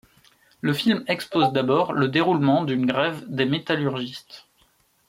[0.61, 4.47] Le film expose d'abord le déroulement d'une grève des métallurgistes.